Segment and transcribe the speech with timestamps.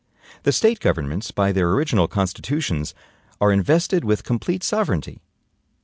[0.41, 2.95] The State governments, by their original constitutions,
[3.39, 5.21] are invested with complete sovereignty.